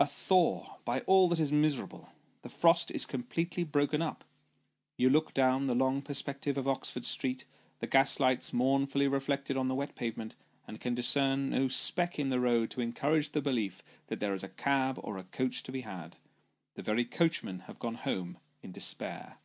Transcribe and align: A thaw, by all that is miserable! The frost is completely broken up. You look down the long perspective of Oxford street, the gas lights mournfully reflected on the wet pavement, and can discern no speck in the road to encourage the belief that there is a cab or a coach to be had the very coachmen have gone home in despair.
A 0.00 0.06
thaw, 0.06 0.78
by 0.84 1.02
all 1.02 1.28
that 1.28 1.38
is 1.38 1.52
miserable! 1.52 2.08
The 2.42 2.48
frost 2.48 2.90
is 2.90 3.06
completely 3.06 3.62
broken 3.62 4.02
up. 4.02 4.24
You 4.96 5.08
look 5.08 5.32
down 5.32 5.68
the 5.68 5.74
long 5.76 6.02
perspective 6.02 6.58
of 6.58 6.66
Oxford 6.66 7.04
street, 7.04 7.44
the 7.78 7.86
gas 7.86 8.18
lights 8.18 8.52
mournfully 8.52 9.06
reflected 9.06 9.56
on 9.56 9.68
the 9.68 9.76
wet 9.76 9.94
pavement, 9.94 10.34
and 10.66 10.80
can 10.80 10.96
discern 10.96 11.50
no 11.50 11.68
speck 11.68 12.18
in 12.18 12.28
the 12.28 12.40
road 12.40 12.72
to 12.72 12.80
encourage 12.80 13.30
the 13.30 13.40
belief 13.40 13.84
that 14.08 14.18
there 14.18 14.34
is 14.34 14.42
a 14.42 14.48
cab 14.48 14.98
or 15.00 15.16
a 15.16 15.22
coach 15.22 15.62
to 15.62 15.70
be 15.70 15.82
had 15.82 16.16
the 16.74 16.82
very 16.82 17.04
coachmen 17.04 17.60
have 17.70 17.78
gone 17.78 17.94
home 17.94 18.38
in 18.64 18.72
despair. 18.72 19.38